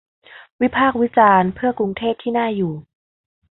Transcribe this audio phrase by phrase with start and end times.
[0.61, 2.73] วิพากษ์วิจารณ์ เพื่อกรุงเทพที่น่าอยู่